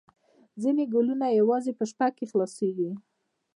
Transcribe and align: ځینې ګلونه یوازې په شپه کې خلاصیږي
ځینې 0.61 0.83
ګلونه 0.93 1.25
یوازې 1.39 1.71
په 1.79 1.83
شپه 1.91 2.07
کې 2.17 2.25
خلاصیږي 2.31 2.91